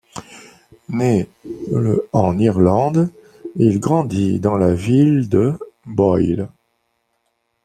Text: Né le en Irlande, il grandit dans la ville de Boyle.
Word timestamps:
Né 0.89 1.29
le 1.45 2.09
en 2.11 2.39
Irlande, 2.39 3.11
il 3.55 3.79
grandit 3.79 4.39
dans 4.39 4.57
la 4.57 4.73
ville 4.73 5.29
de 5.29 5.53
Boyle. 5.85 6.49